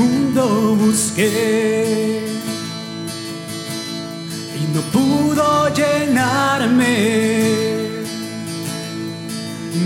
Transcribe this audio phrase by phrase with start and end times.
[0.00, 2.24] mundo busqué
[4.60, 6.94] y no pudo llenarme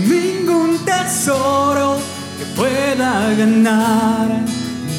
[0.07, 1.97] ningún tesoro
[2.37, 4.27] que pueda ganar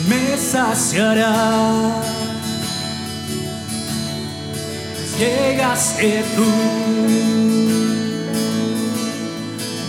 [0.08, 2.02] me saciará.
[5.18, 6.48] Llegaste tú,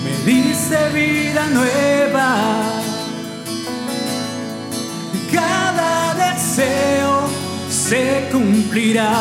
[0.03, 2.66] me diste vida nueva.
[7.87, 9.13] se cumplirá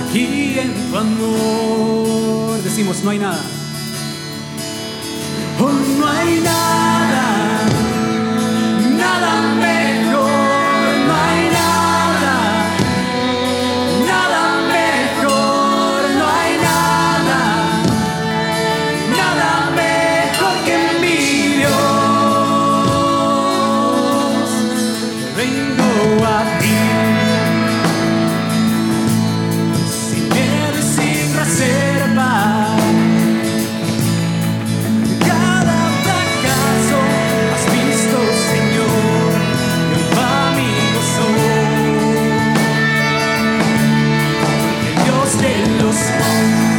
[0.00, 2.60] aquí en tu amor.
[2.64, 3.42] Decimos, no hay nada.
[5.60, 6.73] Oh, no hay nada.
[45.84, 46.73] Espíritos.